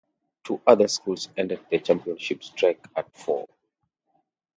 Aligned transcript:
Two 0.43 0.59
other 0.65 0.87
schools 0.87 1.29
ended 1.37 1.63
their 1.69 1.79
championship 1.79 2.41
streak 2.43 2.83
at 2.95 3.15
four. 3.15 3.47